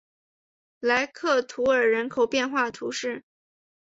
[0.79, 3.23] 莱克图尔人口变化图示